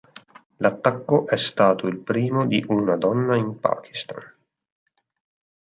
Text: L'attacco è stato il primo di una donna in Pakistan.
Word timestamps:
L'attacco 0.57 1.27
è 1.27 1.37
stato 1.37 1.85
il 1.85 1.99
primo 1.99 2.47
di 2.47 2.65
una 2.69 2.95
donna 2.97 3.35
in 3.35 3.59
Pakistan. 3.59 4.35